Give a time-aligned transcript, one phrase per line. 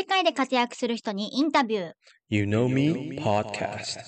[0.00, 1.92] 世界で活躍する人にインタビュー。
[2.30, 3.98] You Know Me Podcast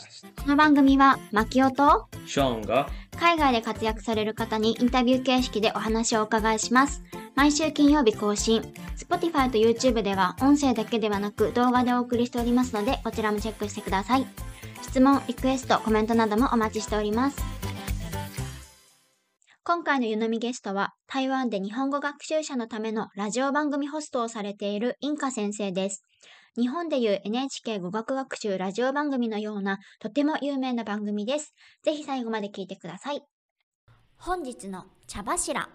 [0.42, 2.88] この番組は、マキオとショーンが
[3.20, 7.02] 海外で活躍される方にインタビュー形式でお話をお伺いします。
[7.34, 8.62] 毎週金曜日更新。
[8.96, 14.26] Spotify と YouTube では音声だけではなく動画でお送りしておりますので、こちらもチェックしてください。
[14.80, 17.36] 質問、リクエスト、コメントなどもお待ちしております。
[19.64, 26.04] 今回の湯飲みゲストは、台湾で日本語学習者のためのラジオ番組ホストをされているインカ先生です。
[26.56, 31.54] 日本でいう NHK 語学学習ラジオ番組のようなとても有名な番組です。
[31.84, 33.22] ぜひ最後まで聞いてください。
[34.16, 35.68] 本日の茶柱。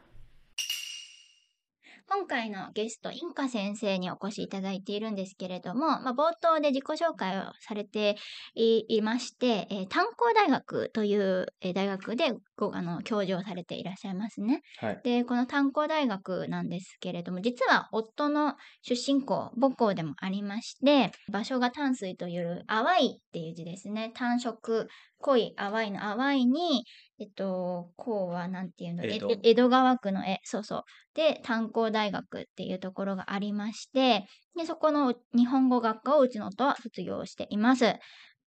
[2.10, 8.18] 今回のゲスト、インカ先生にお越しいただいているんですけれども、まあ、冒頭で自己紹介をされて
[8.54, 14.62] いまして、えー炭工大学という、えー大学でごあの教授をされていらっしゃいますね。
[14.76, 15.04] はい。
[15.04, 24.12] で、この炭工大学なんですけれども、実は夫の出身校、母校でもありまして、場所が淡水という淡いっていう字ですね。
[24.16, 24.88] 単色、
[25.20, 26.84] 濃い淡いの淡いに、
[27.20, 30.84] えっと、校はなんていうの、江戸え江戸川区の絵、そうそう。
[31.14, 37.96] で、炭工大学っていうところがありまして、で、そこの日本語学科をうちの夫は卒業しています。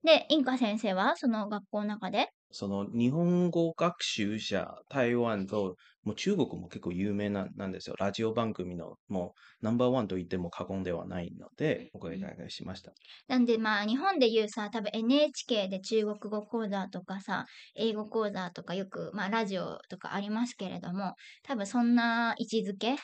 [0.04, 7.96] で、インカ先生はその学校の中で、その日本語学習者、台湾と、もう中国も結構有名ななんですよ。
[8.00, 12.94] ラジオ番組のもうナンバーワンと言っても過言ではないので、お願いしました。
[13.28, 21.14] なんでまあ日本でいうさ、多分 NHK で中国語講座とかさ、英語講座とかよくまあラジオとかありますけれども、
[21.44, 22.96] 多分そんな位置づけ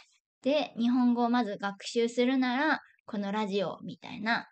[0.41, 4.47] で日本語をまず学習するなら、このラジオみたいな、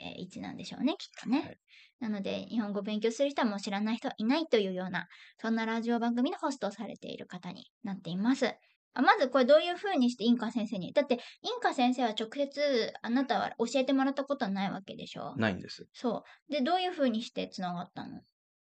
[0.00, 1.40] えー位置なんでしょうね、きっとね。
[1.40, 1.58] はい
[2.00, 5.08] なので、日本語を勉強する人はもう知らない人はいないというような、
[5.40, 8.54] そんなラジオ番組のホストをされている方になっています。
[8.94, 15.34] あまずこれどういう風にしてインカ先生にだってインカ先生は直接あなたは教えてもらったことはないわけでしょ？
[15.36, 15.88] ないんです。
[15.92, 16.52] そう。
[16.52, 18.22] で、どういう風にしてつながったの？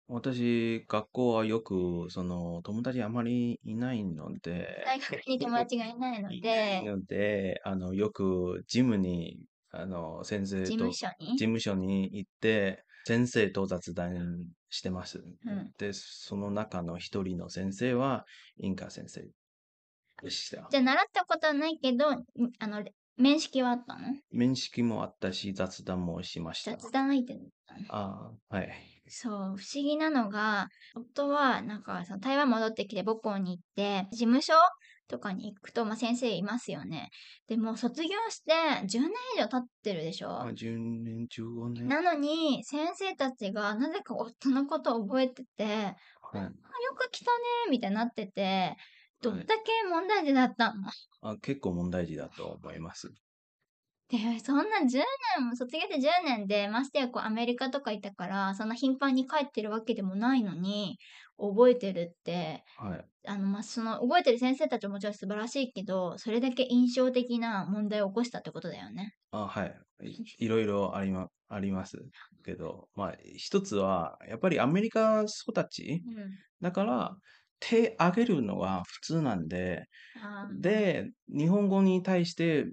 [0.09, 11.37] 私、学校はよく、その、友達あまりいないので、大学に友達がいないのいで、ので、あの、よくジムに、あの、先生と、事務所に？
[11.37, 15.19] 事務所に行って、先生と雑談してます。
[15.19, 15.37] ん
[15.79, 18.25] で、その中の一人の先生は、
[18.59, 19.29] インカ先生
[20.23, 20.69] でした。
[20.71, 22.25] じゃあ習ったことはないけど、ん
[22.59, 22.85] あの、
[23.17, 24.15] 面識はあったの？
[24.33, 26.73] 面識もあったし、雑談もしました。
[26.73, 27.81] 雑談相手だったの？
[27.91, 28.73] ああ、はい。
[29.07, 34.55] そう、不思議なのが、夫は、なんか、その台湾戻ってきて母校に行って、事務所
[35.09, 37.11] とかに行くと、まあ、先生いますよね。
[37.47, 38.53] でも、卒業して
[38.87, 40.41] 10年以上経ってるでしょ？
[40.41, 41.89] あ10年、15年。
[41.89, 45.97] なのに、先生たちがなぜか夫のことを覚えてて、はい
[46.37, 46.51] あよ
[46.97, 48.77] く来たねみたいになってて、
[49.21, 50.91] どんだけ問題児だったの、
[51.23, 53.13] あ結構問題児だと思います。
[54.17, 55.05] で、そんな10
[55.39, 60.99] 年も、卒業して10年で、ましてやこうアメリカとかいたから、そんな頻繁に帰ってるわけでもないのに、
[61.39, 63.11] 覚えてるって、はい。
[63.27, 69.15] あの、まあ、その、覚えてる先生たちももちろん素晴らしいけど、それだけ印象的な問題を起こしたってことだよね。
[69.31, 69.81] あ、はい。
[70.07, 71.99] いいろいろありま、あります
[72.45, 76.45] けど、まあ、一つは、やっぱりアメリカ育ちうん。
[76.61, 77.17] だから、
[77.61, 79.87] 手挙げるのが普通なんで、
[80.61, 82.67] で、日本語に対して、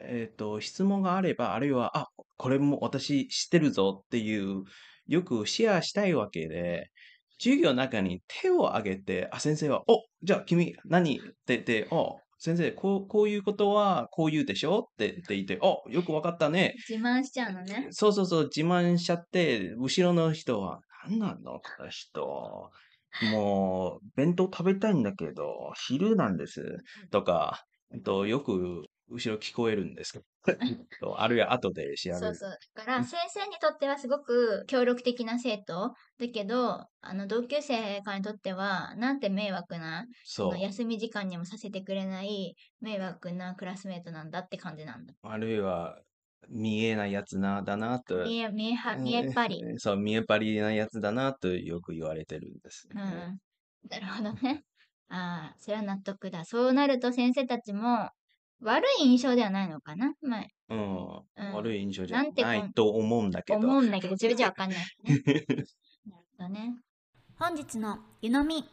[0.00, 4.64] えっと、質問があれば、あるいは、あ、これも私知ってるぞっていう、
[5.06, 6.90] よくシェアしたいわけで、
[7.40, 11.18] 授業の中に手を挙げて、あ、先生は、お、じゃあ君何？
[11.18, 14.80] って言って、お、先生、こう、こういうことはこう言うでしょ？
[14.92, 16.74] ってって言って、お、よくわかったね。
[16.88, 17.88] 自慢しちゃうのね。
[17.90, 22.70] そうそうそう、自慢しちゃって、後ろの人は、なんなのこの人。
[23.32, 26.76] もう、弁当食べたいんだけど、昼なんです。
[27.10, 30.20] とか、えっとよく後ろ聞こえるんですけ
[31.00, 32.20] ど、あるいは後で調べる。
[32.20, 32.58] そうそう。
[32.74, 40.58] だから、先生にとってはすごく協力的な生徒だけど、あの、同級生からにとっては、なんて迷惑な、そう。
[40.58, 45.14] 休み時間にもさせてくれない迷惑なクラスメートなんだって感じなんだ。
[45.22, 46.02] あるいは、
[46.48, 48.16] 見えないやつな、だなと。
[48.16, 49.66] 見え、見えは、見えっぱり。
[49.70, 52.88] う んそう、見えっぱりなやつだなとよく言われてるんです。
[52.94, 53.40] うん。
[53.88, 54.64] なるほどね。
[55.08, 56.44] ああ、それは納得だ。
[56.44, 58.10] そうなると先生たちも、
[58.60, 60.14] 悪い印象ではないのかな？
[60.20, 61.06] まあ、うん。
[61.36, 63.58] うん悪い印象じゃないと思うんだけど。
[63.60, 64.84] 思うんだけど、自分じゃわかんない、ね。
[66.06, 66.76] なるほどね。
[67.38, 68.64] 本日の湯飲み。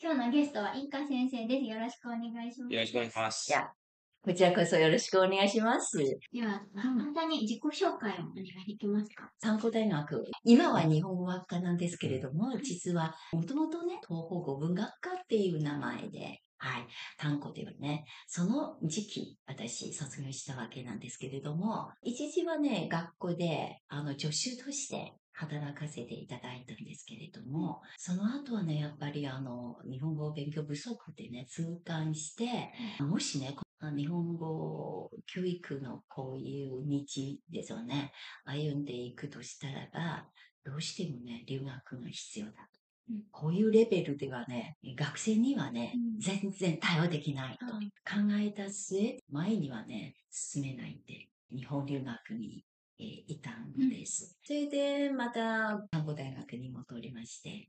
[0.00, 1.64] 今日のゲストはインカ先生です。
[1.64, 2.74] よろしくお願いします。
[2.74, 3.74] よろしくお願いしますじゃあ、
[4.22, 5.98] こちらこそよろしくお願いします。
[5.98, 9.30] では、簡単に自己紹介をお願いできますか？
[9.38, 10.24] 参考大学。
[10.44, 16.86] 今は日本語学科なんですけれども、実は、もともとね、東方語文学科っていう名前で、はい。
[17.18, 33.62] 単語ではね、その時期、私、卒業したわけなんですけれども、一時はね、学校で、あの、助手として働かせていただいたんですけれども、その後はね、やっぱりあの、日本語勉強不足でね、痛感して、もしね、こ
[33.96, 37.04] 日本語教育のこういう道
[37.50, 38.12] ですよね、
[38.44, 40.26] 歩んでいくとしたらば、
[40.64, 42.77] どうしてもね、留学が必要だと。
[43.10, 43.22] うん。
[43.30, 46.20] こういうレベルではね、学生にはね、うん。
[46.20, 52.64] 全然対応できないとはい考えた末、前にはね、進めないで、日本留学に、
[53.00, 54.36] えーいたんです。
[54.42, 57.68] それで、また、看護大学に戻りまして、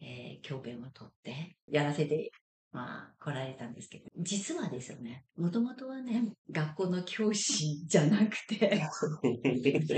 [0.00, 2.30] えー教鞭を取って、やらせて、
[2.72, 8.80] まあ、来られたんですけど、実はですよね、もともとはね、学校の教師じゃなくて、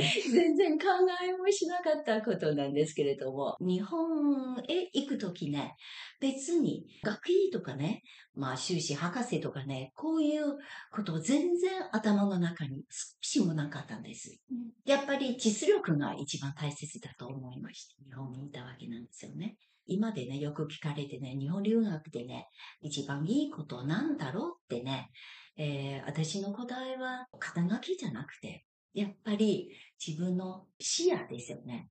[0.33, 0.87] 全然考
[1.23, 5.75] えもしなかったことなんですけれども、日本へ行くときね、
[6.19, 8.03] 別に学位とかね、
[8.35, 10.57] まあ修士博士とかね、こういう
[10.91, 14.41] こと全然頭の中に少しもなかったんです。
[14.51, 19.57] うんやっぱり実力が一番大切だと思いまして、日本にいたわけなんですよね。
[19.87, 22.49] 今でね、よく聞かれてね、日本留学でね、
[22.81, 25.11] 一番いいことなんだろうってね、
[25.57, 28.65] えー私の答えは肩書きじゃなくて、
[28.95, 29.71] やっぱり
[30.05, 31.89] 自分の視野ですよね。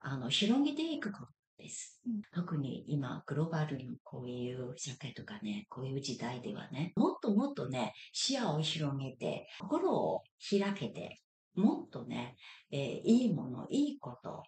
[0.00, 1.28] あの、広げていくこと
[1.58, 2.00] です。
[2.06, 11.20] うん特に今、グローバルのこういう社会とかね、こういう時代ではね、もっともっとね、視野を広げて、心を開けて、
[11.54, 12.36] もっとね、
[12.70, 14.42] えーいいもの、いいこと、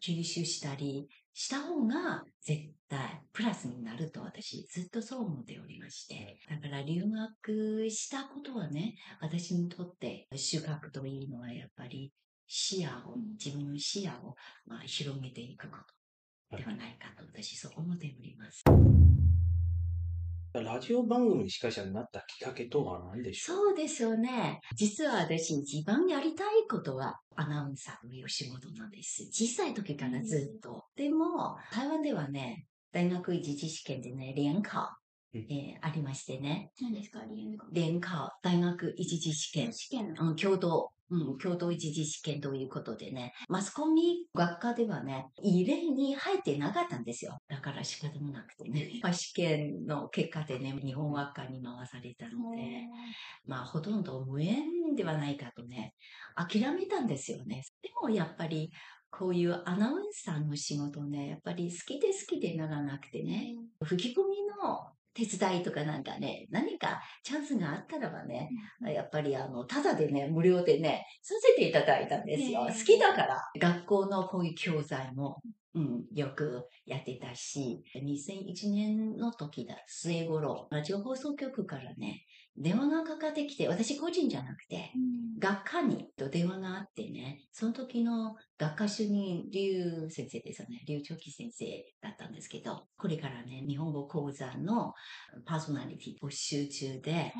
[0.00, 6.38] 吸収したりした方が絶対プラスになると私ずっとそう思っておりまして。
[6.48, 12.12] だから留学したことはね、私にとって収穫というのはやっぱり
[12.46, 14.34] 視野を、自分の視野を
[14.66, 15.78] まあ広げていくこ
[16.50, 19.09] とではないかと私そう思っております。
[20.52, 23.56] ラジオ番組司会者になったきっかけとは何でしょう？
[23.56, 24.60] そうですよね。
[24.74, 29.28] 実は私一番やりたいことはアナウンサーという仕事なんです。
[29.30, 30.84] 小さい時からずっと。
[30.96, 34.70] でも、台湾ではね、大学一次試験でね、联考、
[35.34, 36.72] うんえーありましてね。
[36.80, 37.20] 何ですか？
[37.30, 38.08] 理由が聯考、
[38.42, 39.72] 大学一次試験。
[39.72, 47.38] 試験のうん、共同、うん、共同一次試験ということでね、マスコミ学科ではね、異例に入ってなかったんですよ。
[47.48, 52.62] だから仕方もなくてね、まあ、試験の結果でね、日本学科に回されたので、
[53.46, 55.94] まあ、ほとんど無縁ではないかとね、
[56.36, 57.62] 諦めたんですよね。
[57.82, 58.70] でもやっぱり、
[59.10, 68.50] こういうアナウンサーの仕事ね、やっぱり好きで好きでならなくてね、吹き込みの手伝いとかなんかね、何かチャンスがあったらばね、
[68.82, 72.60] やっぱりあの、ただでね、無料でね、させていただいたんですよ。
[72.60, 73.42] 好きだから。
[73.60, 75.42] 学校のこういう教材も、
[75.74, 82.24] うん、よくやってたし、2001年の時だ、末頃、ラジオ放送局からね、
[82.56, 84.92] 電話がかかってきて、私個人じゃなくて、
[85.38, 90.82] 学科にと電話があってね、その時の学科主任、劉先生ですよね。
[90.86, 91.66] 劉長期先生
[92.02, 94.92] だったんですけど、これからね、日本語講座の
[95.46, 97.32] パーソナリティ募集中で、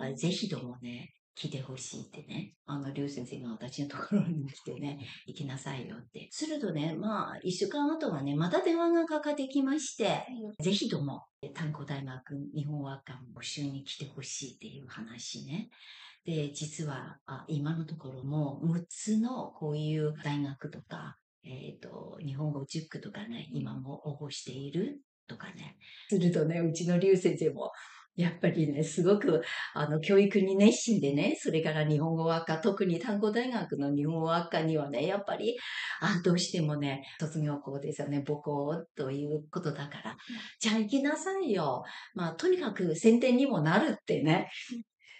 [0.00, 6.26] あぜひともね、来てほしいってね、あの、劉先生が私のところに来てね、行きなさいよって。
[6.32, 10.26] するとね、まあ、一週間後はね、また電話がかかってきまして、
[10.60, 15.70] ぜひとも、炭鉱大学日本和館募集に来てほしいっていう話ね。
[16.24, 25.76] で、実は、あ今のところも6つのこういう大学とか、えっ、と、日本語塾とかね、今も応募しているとかね。
[26.08, 27.70] するとね、うちの劉先生も、
[28.18, 29.42] やっぱりね、すごく、
[29.74, 35.56] あの、教育に熱心でね、それから日本語学科、特に単語大学の日本語学科にはね、やっぱり、
[36.00, 40.16] あ、どうしてもね、卒業校ですよね、母校ということだから、
[40.58, 41.84] じゃあ行きなさいよ。
[42.14, 44.50] まあ、とにかく宣伝にもなるってね。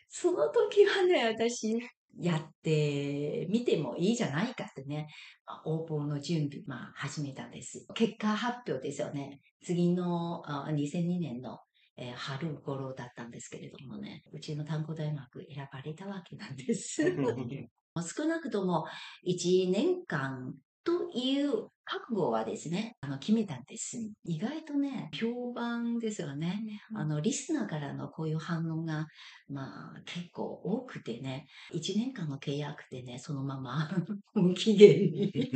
[0.08, 1.78] その時はね、私、
[2.18, 5.06] やってみてもいいじゃないかってね、
[5.46, 7.86] まあ応募の準備、まあ、始めたんです。
[7.94, 9.40] 結果発表ですよね。
[9.64, 11.60] 次のあ2002年の、
[11.98, 17.02] えー春頃だったんですけれどもね、うちの単語大学選ばれたわけなんです。
[18.16, 18.86] 少なくとも
[19.26, 23.96] 1年間という覚悟はですね、あの決めたんです。
[24.24, 26.60] 意外とね、評判ですよね。
[26.94, 29.06] あの、リスナーからのこういう反応が、
[29.48, 33.88] まあ、結構多くてね、1年間の契約でね、そのまま
[34.34, 35.32] 無期限に。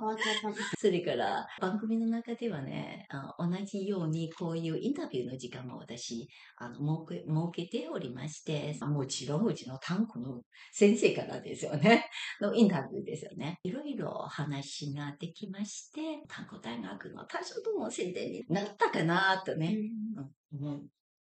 [0.78, 10.42] それから、番組の中ではね、あ同じようにこういうインタビューの時間も私、あの、設け、設けておりまして、もちろんうちの単語の
[10.72, 12.06] 先生からですよね、
[12.40, 13.58] のインタビューですよね。
[13.62, 19.76] いろいろ話ができまして、単語大学の多少とも宣伝になったかなとね、
[20.16, 20.80] うん思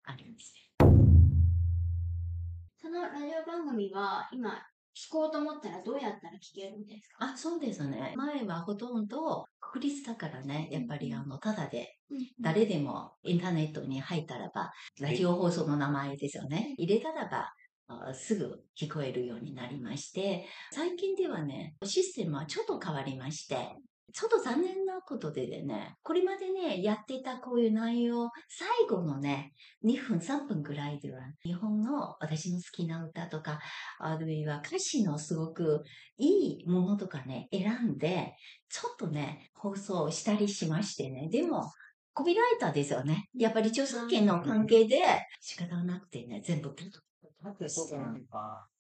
[0.04, 0.54] あります。
[2.80, 4.52] そのラジオ番組は今
[4.96, 7.26] 聞こうと思ったらどうやったら聞けるんですか？
[7.26, 8.14] あ、そうですね。
[8.16, 11.98] 前はほとんど国立だからね、やっぱりあの、ただで、
[12.40, 16.74] 誰でもインターネットに入ったらば、ラジオ放送の名前ですよね。
[16.78, 17.54] 入れたらば、あ
[18.14, 23.76] すぐ聞こえるようになりまして、最近ではね、システムはちょっと変わりまして、
[24.14, 29.54] ちょっと残念なことでね、これまでね、やってたこういう内容、最後のね、
[29.86, 33.60] 2分、3分ぐらいでは、日本の私の好きな歌とか、
[34.00, 35.84] あるいは歌詞のすごく
[36.18, 38.34] いいものとかね、選んで、
[38.70, 41.28] ちょっとね、放送したりしましてね。
[41.30, 41.70] でも、
[42.14, 43.30] コピーライターですよね。
[43.38, 45.04] やっぱり著作権の関係で
[45.40, 46.74] 仕方がなくてね、全部
[47.68, 47.98] して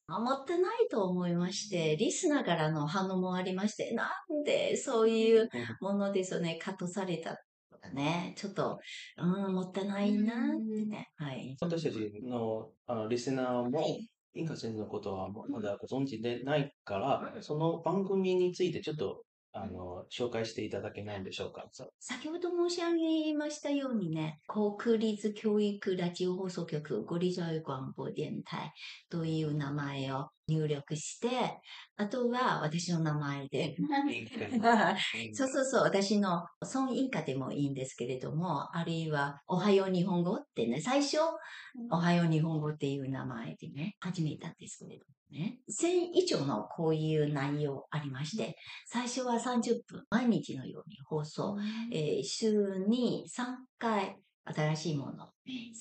[0.09, 4.09] あ持ってないと思いまして、リスナーからの反応もありまして、な
[4.39, 5.49] んでそういう
[5.81, 7.35] ものですよね、カットされた
[7.69, 8.79] とかね、ちょっと、
[9.17, 10.35] うん、持ってないなっ
[10.75, 11.09] てね。
[11.17, 11.57] はい。
[11.59, 14.07] 私たちのあのリスナーも、はい。
[14.33, 19.23] インカ先生のことはまだご存知でないから、その番組についてちょっと
[19.59, 21.65] あの紹介していただけないんでしょうか？
[21.99, 28.71] 先ほど申し上げましたようにね、国立教育ラジオ放送局ゴリジョイ广播電台
[29.09, 31.29] という名前を入力して、
[31.97, 33.75] あとは私の名前で。
[35.33, 41.17] そうそうそう、私の孫インカでもいいんですけれども、あるいはおはよう日本語ってね、最初、
[41.91, 51.57] おはよう日本語っていう名前でね、始めたんですけれどもね、1000以上のこういう内容ありまして、最初は30分、毎日のように放送、
[51.91, 54.17] えー週に3回
[54.53, 55.29] 新しいもの、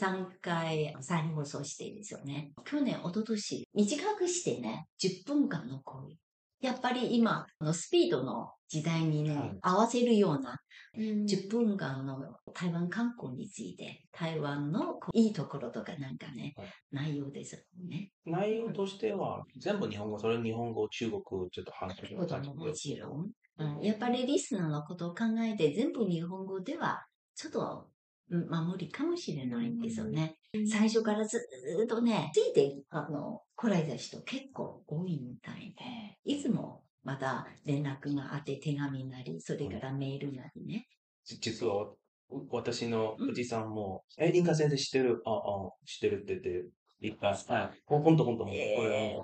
[0.00, 2.52] 3回再放送してですよね。
[2.64, 6.18] 去年、一昨年短くしてね、10分間のこういう。
[6.60, 10.58] やっぱり今、あのスピードの時代にね、はい合わせるような
[10.96, 12.18] うん10分間の
[12.54, 18.10] 台湾観光について、台湾のいいところとかなんかね、はい内容ですよね。
[18.24, 22.54] 内容としては、全部日本語、それ日本語、中国、ちょっと話してください。
[22.54, 23.30] もちろん。
[23.58, 27.95] うんやっぱりリスナーのことを考えて全部日本語ではちょっと、うん
[28.28, 30.36] まあ無理かもしれないんですよね。
[30.64, 40.86] 最初からずーっとね、ついて、あの、来られた人結構多いみたいで、いつもまた連絡があって手紙なり、それからメールなりね。
[41.24, 41.92] じ実は、
[42.30, 45.22] う私のおじさんも、え、インカ先生知ってる？
[45.24, 49.16] あ、あ、知ってるって言って、一回、はい、ほほんとほんと、こえ。
[49.18, 49.22] ー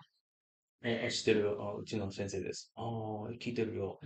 [0.83, 2.73] れ、え、知ってるあ、うちの先生です。
[2.77, 3.99] ああ、聞いてるよ。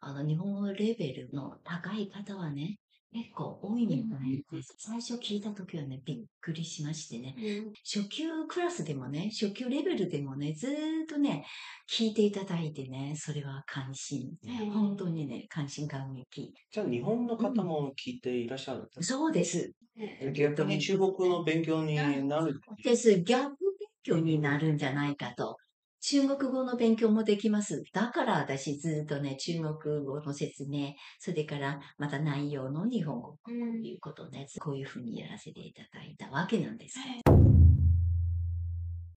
[0.00, 2.78] あの、日本語レベルの高い方はね、
[3.12, 4.74] 結構多いみたいです。
[4.78, 7.34] 最初聞いた時はね、びっくりしましてね。
[7.84, 10.74] 初級クラスでもね、初級レベルでもね、ずーっ
[11.08, 11.44] とね、
[11.90, 14.30] 聞いていただいてね、それは関心。
[14.72, 16.52] 本当にね、関心感激。
[16.70, 19.72] じゃあ、日本の方も聞いていらっしゃるんですそうです。
[20.32, 22.60] 逆に中国の勉強になる。
[22.84, 23.22] です。
[23.22, 23.56] 逆勉
[24.04, 25.56] 強になるんじゃないかと。
[26.02, 27.84] 中国語の勉強もできます。
[27.92, 36.98] だから私ずっとね、中国語の説明、それからまた内容の日本語ということで、こういうふうにやらせていただいたわけなんです。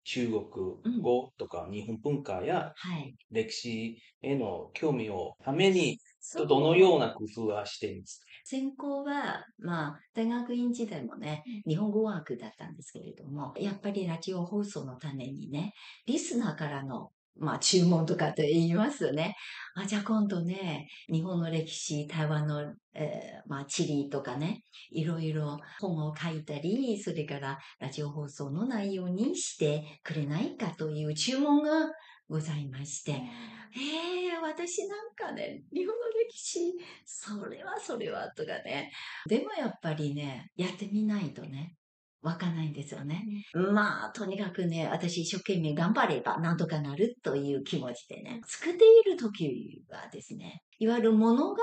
[0.03, 3.15] 中国語とか日本文化やはい。
[3.29, 5.99] 歴史への興味をために、
[6.47, 15.73] どのような工夫はしてんです専攻は、まあ、大学院時代もね、日本語学だったんですけれども、やっぱりラジオ放送のためにね、
[16.07, 19.35] リスナーからの、まあ、注文とかと言いますよね。
[19.75, 31.89] あ、じゃあ今度ね、日本の歴史、台湾の、えーまあ、地理とかね、いろいろ本を書いたり、それからラジオ放送の内容にしてくれないかという注文が
[32.31, 36.73] ございまして、ええ私なんかね、日本の歴史、
[37.05, 38.89] それはそれはとかね。
[39.27, 41.75] でもやっぱりね、やってみないとね、
[42.21, 43.25] わかんないんですよね。
[43.53, 51.55] まあ、とにかくね、私一生懸命頑張ればなんとかなるという気持ちでね、作っている時はですね、いわゆる物語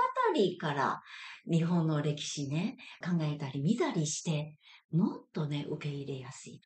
[0.59, 1.01] から
[1.49, 4.55] 日本の歴史ね、考えたり見たりして、
[4.91, 6.61] もっとね、受け入れやすい。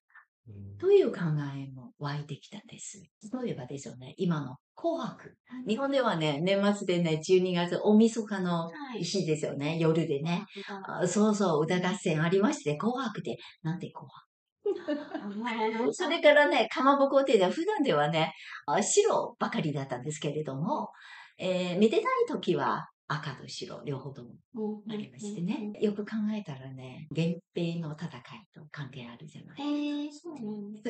[0.80, 1.20] という考
[1.56, 3.02] えも湧いてきたんです。
[3.44, 5.36] 例えばですよね、今の紅白。
[5.68, 10.46] 日本ではね、年末でね、12月、大晦日のはい日ですよね、夜でね。
[10.88, 14.34] あそうそう、歌合戦ありまして、紅白で、なんで紅白？
[15.94, 18.34] それからね、かまぼこってね、普段ではね、
[18.66, 20.90] あ白ばかりだったんですけれども、
[21.38, 24.84] えーめでたい時は赤と白、両方とも。
[24.90, 25.74] ありましてね。
[25.80, 28.22] よく考えたらね、源平の戦い
[28.54, 29.62] と関係あるじゃない。
[29.62, 30.82] へえ、そうなんで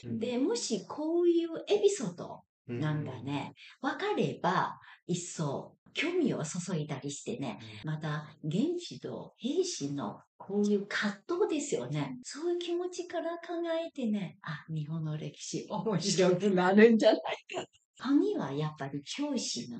[0.00, 0.12] す う。
[0.12, 0.18] ん。
[0.18, 12.18] で、もしこういうエピソードうんなんかね、分かれば、一層興味を注いだりしてね、また現地と兵士のこういう葛藤ですよね。
[12.22, 13.54] そういう気持ちから考
[13.86, 17.64] えてね、あ、日本の歴史面白くなるんじゃないか。
[18.00, 19.78] 本人はやっぱり教師の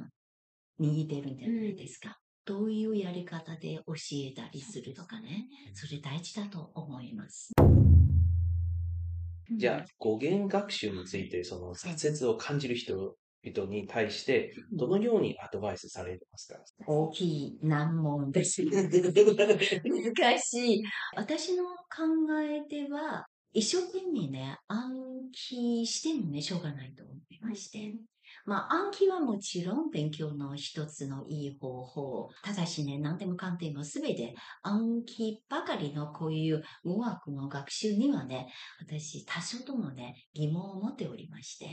[0.80, 2.16] 握ってるんじゃないですか？
[2.44, 5.46] どういうやり方で教えたりするとかね。
[5.74, 7.52] それ大事だと思います。
[9.56, 16.58] じゃあ、語源学習について、その挫折を感じる人々に対して、どのようにアドバイスされてますか？
[16.86, 18.62] 大きい難問です。
[18.64, 20.82] 難しい。
[21.16, 21.72] 私の考
[22.42, 24.92] えでは、一生懸命ね、暗
[25.32, 27.94] 記してもね、しょうがないと思いまして。
[28.44, 32.30] まあ、暗記はもちろん勉強の一つのいい方法。
[32.42, 38.48] ただしね、何でもかんでもすべて暗記ばかりのこういう語学の学習にはね、
[38.80, 41.66] 私多少ともね、疑問を持っておりまして。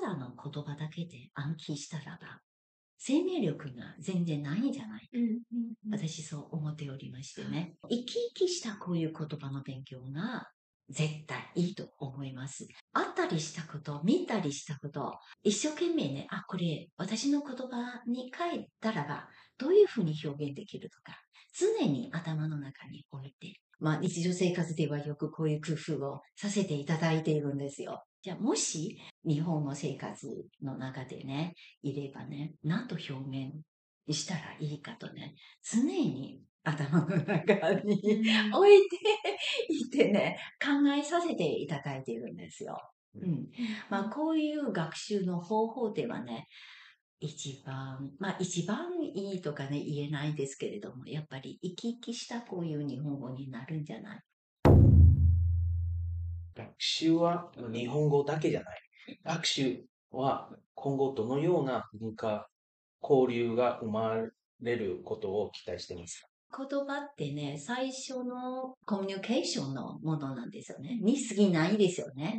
[0.00, 2.40] ただの言葉だけで暗記したらば、
[3.04, 5.10] 生命力が全然ないんじゃない
[5.90, 7.74] 私そう思っておりましてね。
[7.90, 10.48] 生き生きしたこういう言葉の勉強が
[10.88, 12.68] 絶対いいと思います。
[12.92, 21.16] あったりしたこと、見たりしたこと、一生懸命ね、あ、これ私の言葉に書いたらば、どういうふうに表現できるとか、
[21.56, 28.02] 常に頭の中に置いて、まあ日常生活ではよくこういう工夫をさせていただいているんですよ。
[28.22, 30.28] じゃあもし日本の生活
[30.62, 33.52] の中でね、いればね、何と表現
[34.16, 38.24] したらいいかとね、常に頭の中に
[38.54, 38.96] 置いて
[39.68, 42.76] いてね、考えさせていただいているんですよ。
[43.14, 43.48] うん。
[43.90, 46.48] まあこういう学習の方法ではね、
[47.20, 54.20] 一番、まあ一番いいとかね言えないですけれども、やっぱり生き生きしたこういう日本語になるんじゃない？
[56.54, 58.80] 学習は日本語だけじゃない。
[59.24, 62.48] 学習は今後どのような文化
[63.02, 64.16] 交流が生ま
[64.60, 66.31] れることを期待していますか？
[66.56, 70.98] 言葉ってね、最初のコミュニケーションのものなんですよね。
[71.00, 72.38] に過ぎないですよね。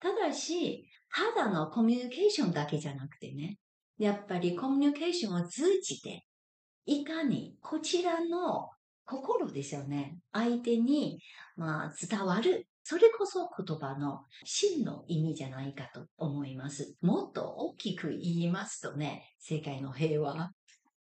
[0.00, 3.56] ただし、ただのコミュニケーションだけじゃなくてね、
[3.98, 6.26] やっぱりコミュニケーションを通じて、
[6.86, 8.68] いかにこちらの
[9.06, 10.18] 心ですよね。
[10.32, 11.18] 相手に、
[11.56, 12.66] まあ、伝わる。
[12.82, 16.94] それこそ言葉の真の意味じゃないかと思います。
[17.00, 20.50] もっと大きく言いますとね、世界の平和。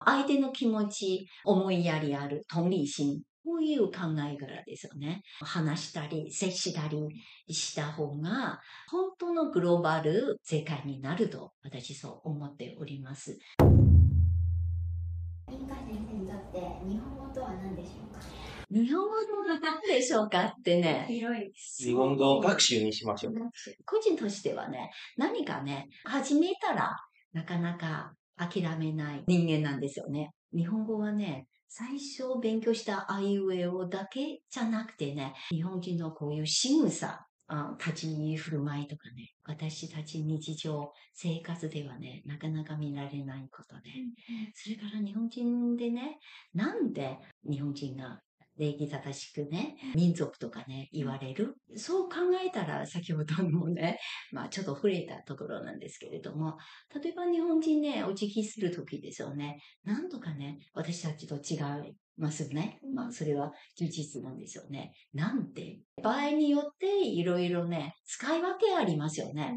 [0.05, 3.21] 相手の気持ち、思いやりある、同理心。
[3.45, 5.21] こういう考え方ですよね。
[5.41, 6.97] 話したり、接したり
[7.53, 13.37] した方が、本当のグローバル世界になると、私そう思っております。
[15.51, 18.21] インカ先生にとって日本語とは何でしょうか？
[18.71, 19.11] 日本語
[19.49, 21.83] の何でしょうかってね、広いです。
[21.83, 23.33] 日本語学習にしましょう。
[23.85, 26.95] 個人としてはね、何かね、始めたら、
[27.33, 30.31] なかなか諦めない人間なんですよね。
[30.53, 43.89] 日本語はね、最初勉強したあいうえおだけじゃなくてね、日本人のこういう仕草、あ立ち振る舞いとかね、私たち日常生活ではね、なかなか見られないことで、
[44.53, 46.19] それから日本人でね、
[46.53, 47.17] なんで
[47.49, 48.21] 日本人が
[48.57, 51.55] 礼儀正しくね、民族とかね、言われる。
[51.75, 53.99] そう考えたら、先ほどもね、
[54.31, 56.57] まあちょっと触れたところなんですけれども、
[57.03, 61.55] 例えば日本人ね、お辞儀するときですよね、なんとかね、私たちと違
[61.89, 62.79] いますよね。
[62.93, 64.93] まあそれは事実なんですよね。
[65.13, 69.55] なんて、場合によっていろいろね、使い分けありますよね。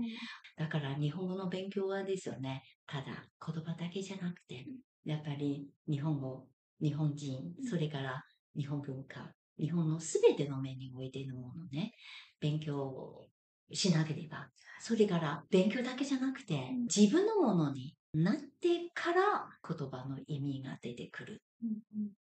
[0.56, 4.64] だから日本語の勉強はですよね、ただ言葉だけじゃなくて、
[5.04, 6.46] やっぱり日本語、
[6.80, 8.24] 日本人、それから
[8.56, 11.94] 日本文化、日本のすべての面においてのものね、
[12.40, 13.26] 勉強
[13.72, 14.48] しなければ、
[14.80, 21.42] それから勉強だけじゃなくて、自分のものになってから言葉の意味が出てくる。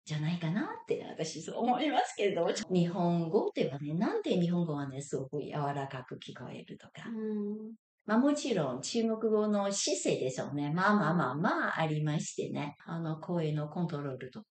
[0.05, 2.43] じゃないかなって私そう思いますけれど。
[2.43, 7.09] も、日本語ではね、なんで日本語はね、すごく柔らかく聞こえるとか、
[8.05, 10.71] まあもちろん中国語の姿勢でしょうね。
[10.71, 12.75] まあまあまあまあありましてね。
[12.85, 14.47] あの声のコントロールとか、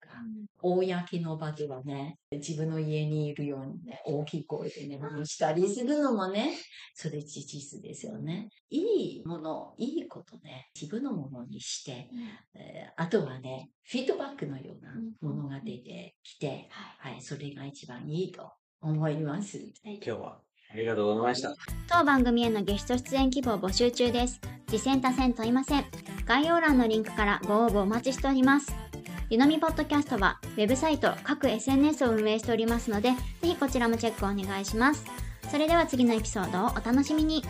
[0.61, 6.57] 公の場ではね、自分の家にいるようにね、大きい声でね、話したりするのもね、
[6.95, 8.49] それ事実ですよね。
[8.71, 12.09] いいもの、いいことね、自分のものにして、
[12.55, 19.59] えーあとはね、フィードバックのようなものが出てきて、はい、それが一番いいと思います。
[19.85, 20.44] 今日は
[20.75, 21.55] ありがとうございました。
[21.89, 24.41] 当番組へのゲスト出演希望募集中です。
[24.67, 25.85] 次戦他戦問いません。
[26.27, 28.75] 概要欄のリンクからご応募お待ちしております。
[29.31, 35.05] ゆのみポッドキャストはウェブサイト、各 SNS を運営しておりますので、ぜひこちらもチェックお願いします。
[35.49, 37.45] それでは次のエピソードをお楽しみに。